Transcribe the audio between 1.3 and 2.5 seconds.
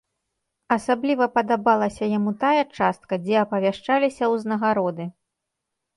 падабалася яму